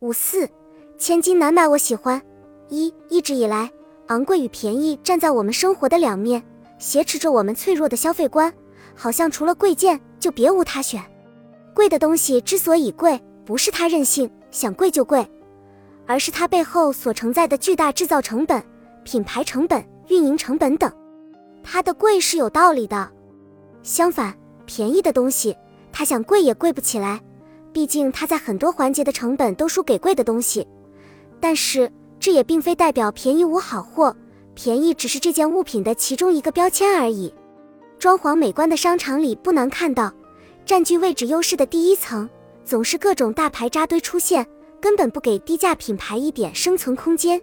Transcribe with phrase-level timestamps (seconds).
[0.00, 0.48] 五四，
[0.96, 2.20] 千金难买我喜欢。
[2.70, 3.70] 一，一直以来，
[4.06, 6.42] 昂贵与便宜站在我们生活的两面，
[6.78, 8.50] 挟持着我们脆弱的消费观，
[8.94, 11.02] 好像除了贵贱就别无他选。
[11.74, 15.30] 贵的东西之所以贵，不是它任性想贵就贵，
[16.06, 18.62] 而是它背后所承载的巨大制造成本、
[19.04, 20.90] 品牌成本、运营成本等。
[21.62, 23.06] 它的贵是有道理的。
[23.82, 25.54] 相反，便宜的东西，
[25.92, 27.20] 它想贵也贵不起来。
[27.72, 30.66] 毕竟它在很多环节的成本都输给贵的东西，
[31.38, 34.14] 但是这也并非代表便宜无好货，
[34.54, 37.32] 便宜只是这件物品的其中一个标签而已。
[37.98, 40.12] 装潢美观的商场里不难看到，
[40.64, 42.28] 占据位置优势的第一层
[42.64, 44.46] 总是各种大牌扎堆出现，
[44.80, 47.40] 根本不给低价品牌一点生存空间。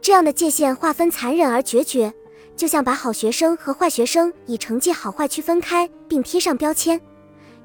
[0.00, 2.12] 这样的界限划分残忍而决绝，
[2.54, 7.00] 就像把好学生和坏学生以成绩好坏区分开并贴上标签。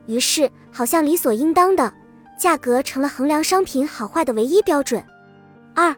[0.08, 1.94] 于是，好像理所应当的，
[2.40, 5.04] 价格成了衡量商品好坏的唯一标准。
[5.76, 5.96] 二，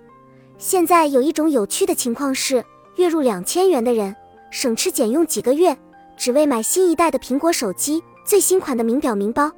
[0.58, 2.64] 现在有一种有趣的情况是，
[2.98, 4.16] 月入两千元的人
[4.52, 5.76] 省吃俭用几个月，
[6.16, 9.52] 只为买新一代的苹果手机、最新款的名表名包。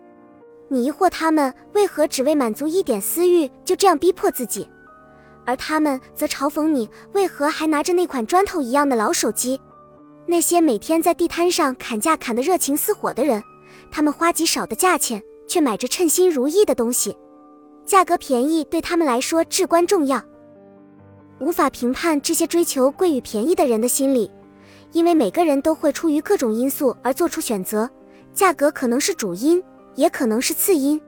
[0.67, 4.67] 你疑惑他们为何只为满足一点私欲就这样逼迫自己，
[5.45, 9.59] 而他们则嘲讽你为何还拿着那款砖头一样的老手机。
[10.25, 13.43] 那些每天在地摊上砍价砍得热情似火的人。
[13.95, 17.15] 他们花极少的价钱，却买着称心如意的东西，
[17.85, 20.21] 价格便宜对他们来说至关重要。
[21.39, 24.29] 无法评判这些追求贵与便宜的人的心理，
[24.91, 27.89] 因为每个人都会出于各种因素而做出选择，
[28.33, 29.63] 价格可能是主因，
[29.95, 31.01] 也可能是次因。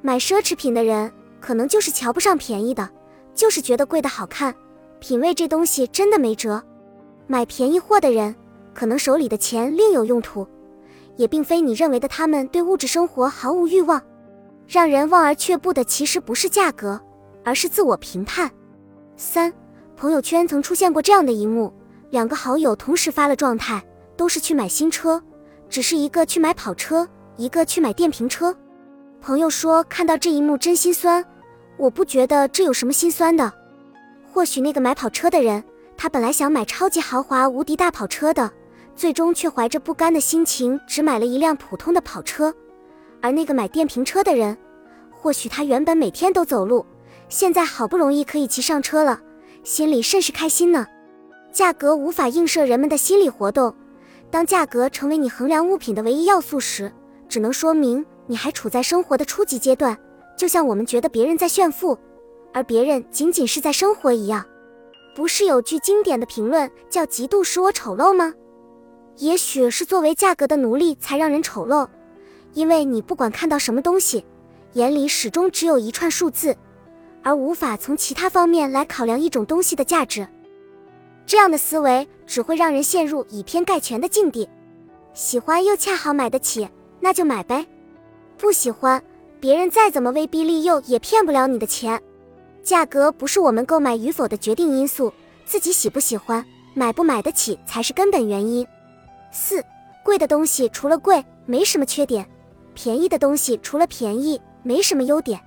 [0.00, 2.88] 买奢侈品的人可能就是瞧不上便宜的，
[3.34, 4.54] 就是觉得贵的好看，
[5.00, 6.64] 品味这东西真的没辙。
[7.26, 8.34] 买便宜货的人
[8.72, 10.48] 可能手里的钱另有用途。
[11.16, 14.02] 也并非你认为的，他们对物质生活毫无欲望，
[14.66, 17.00] 让人望而却步的其实不是价格，
[17.44, 18.50] 而是自我评判。
[19.16, 19.52] 三，
[19.96, 21.72] 朋友圈曾出现过这样的一幕：
[22.10, 23.82] 两个好友同时发了状态，
[24.16, 25.22] 都是去买新车，
[25.68, 27.06] 只是一个去买跑车，
[27.36, 28.54] 一个去买电瓶车。
[29.20, 31.24] 朋友说看到这一幕真心酸，
[31.76, 33.52] 我不觉得这有什么心酸的。
[34.32, 35.62] 或许那个买跑车的人，
[35.96, 38.50] 他本来想买超级豪华无敌大跑车的。
[38.94, 42.54] 最终却怀着不甘的心情，只买了一辆普通的跑车。
[43.20, 44.56] 而那个买电瓶车的人，
[45.10, 46.84] 或许他原本每天都走路，
[47.28, 49.20] 现在好不容易可以骑上车了，
[49.62, 50.86] 心里甚是开心呢。
[51.52, 53.74] 价格无法映射人们的心理活动。
[54.30, 56.90] 当价格成为你衡量物品的唯一要素时，
[57.28, 59.96] 只能说明你还处在生活的初级阶段。
[60.36, 61.96] 就像我们觉得别人在炫富，
[62.52, 64.44] 而别人仅仅是在生活一样。
[65.14, 68.32] 不是有句经典的评论叫“嫉妒使我丑陋”吗？
[69.18, 71.88] 也许是作为价格的奴隶才让人丑陋，
[72.54, 74.24] 因为你不管看到什么东西，
[74.72, 76.56] 眼里始终只有一串数字，
[77.22, 80.26] 而无法从其他方面来考量一种东西的价值。
[81.24, 84.48] 这样的思维只会让人陷入以偏概全的境地。
[85.14, 86.68] 喜欢又恰好买得起，
[86.98, 87.64] 那就买呗；
[88.38, 89.00] 不喜欢，
[89.38, 92.00] 别人再怎么威逼利诱也骗不了你的钱。
[92.62, 95.12] 价格不是我们购买与否的决定因素，
[95.44, 96.44] 自己喜不喜欢、
[96.74, 98.66] 买不买得起才是根本原因。
[99.32, 99.64] 四，
[100.04, 102.28] 贵的东西除了贵没什么缺点，
[102.74, 105.40] 便宜的东西除了便宜没什么优点。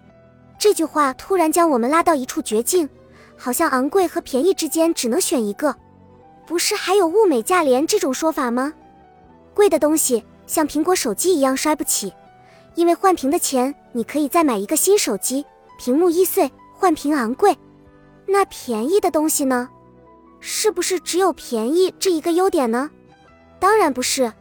[0.58, 2.90] 这句话突然将我们拉到一处绝境，
[3.38, 5.76] 好像昂贵和便宜之间只能选一个。
[6.48, 8.74] 不是还有物美价廉这种说法吗？
[9.54, 12.12] 贵的东西像苹果手机一样摔不起，
[12.74, 15.46] 因为换屏的钱你可以再买一个新手机，
[15.78, 17.56] 屏幕易碎，换屏昂贵。
[18.28, 19.70] 那便宜的东西呢？
[20.40, 22.90] 是不是只有便宜这一个优点呢？
[23.60, 24.32] 当然不是，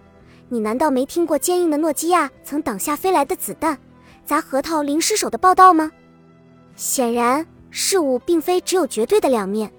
[0.49, 3.79] 你难道没听过坚硬的诺基亚曾挡下飞来的子弹，
[4.27, 5.91] 砸核桃零失手的报道吗？
[6.77, 9.71] 显然，事物并非只有绝对的两面。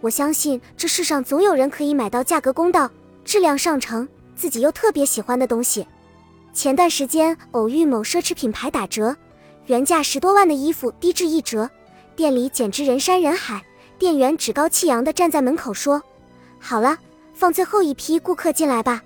[0.00, 2.90] 我相信这世上总有人可以买到价格公道、
[3.24, 5.86] 质量上乘、自己又特别喜欢的东西。
[6.52, 9.16] 前段时间偶遇某奢侈品牌打折，
[9.66, 11.70] 原价十多万的衣服低至一折，
[12.16, 13.62] 店里简直人山人海，
[13.98, 16.02] 店员趾高气扬地站在门口说
[16.58, 16.98] ：“好了。”
[17.34, 19.02] 放最后一批顾客进来吧，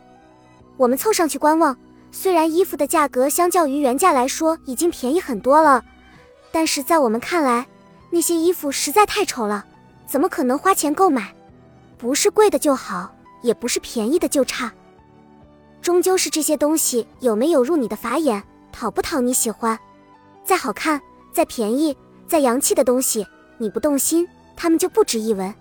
[0.76, 1.76] 我们凑上去观望。
[2.12, 5.84] 虽然衣服的价格相较于原价来说已经便宜很多了，
[6.50, 7.66] 但是在我们看来，
[8.10, 9.64] 那些衣服实在太丑了，
[10.06, 11.34] 怎么可能花钱购买？
[11.98, 14.72] 不是贵的就好，也不是便宜的就差，
[15.82, 18.42] 终究是这些东西有没有入你的法眼，
[18.72, 19.78] 讨不讨你喜欢。
[20.44, 21.00] 再好看、
[21.32, 21.96] 再便宜、
[22.26, 23.26] 再洋气的东西，
[23.58, 24.26] 你不动心，
[24.56, 25.52] 他们就不值一文。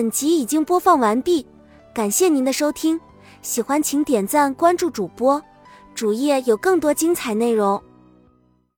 [0.00, 1.44] 本集已经播放完毕，
[1.92, 2.98] 感谢您的收听，
[3.42, 5.42] 喜欢请点赞关注主播，
[5.94, 7.78] 主页有更多精彩内容。